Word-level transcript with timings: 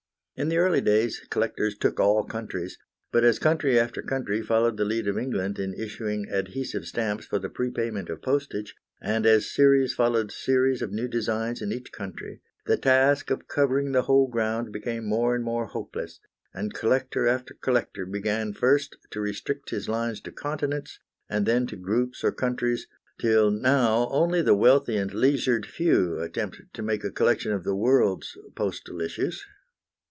In 0.33 0.49
the 0.49 0.57
early 0.57 0.81
days 0.81 1.19
collectors 1.29 1.77
took 1.77 1.99
all 1.99 2.23
countries, 2.23 2.79
but 3.11 3.23
as 3.23 3.37
country 3.37 3.77
after 3.79 4.01
country 4.01 4.41
followed 4.41 4.75
the 4.75 4.85
lead 4.85 5.07
of 5.07 5.15
England 5.15 5.59
in 5.59 5.71
issuing 5.75 6.25
adhesive 6.31 6.87
stamps 6.87 7.27
for 7.27 7.37
the 7.37 7.47
prepayment 7.49 8.09
of 8.09 8.23
postage, 8.23 8.73
and 8.99 9.27
as 9.27 9.51
series 9.53 9.93
followed 9.93 10.31
series 10.31 10.81
of 10.81 10.91
new 10.91 11.07
designs 11.07 11.61
in 11.61 11.71
each 11.71 11.91
country, 11.91 12.41
the 12.65 12.75
task 12.77 13.29
of 13.29 13.47
covering 13.47 13.91
the 13.91 14.03
whole 14.03 14.27
ground 14.27 14.71
became 14.73 15.05
more 15.05 15.35
and 15.35 15.43
more 15.43 15.67
hopeless, 15.67 16.19
and 16.55 16.73
collector 16.73 17.27
after 17.27 17.53
collector 17.53 18.07
began 18.07 18.51
first 18.51 18.95
to 19.11 19.21
restrict 19.21 19.69
his 19.69 19.87
lines 19.87 20.19
to 20.21 20.31
continents, 20.31 20.97
and 21.29 21.45
then 21.45 21.67
to 21.67 21.75
groups 21.75 22.23
or 22.23 22.31
countries, 22.31 22.87
till 23.19 23.51
now 23.51 24.07
only 24.09 24.41
the 24.41 24.55
wealthy 24.55 24.97
and 24.97 25.13
leisured 25.13 25.67
few 25.67 26.17
attempt 26.19 26.59
to 26.73 26.81
make 26.81 27.03
a 27.03 27.11
collection 27.11 27.51
of 27.51 27.63
the 27.63 27.75
world's 27.75 28.35
postal 28.55 29.01
issues. 29.01 29.45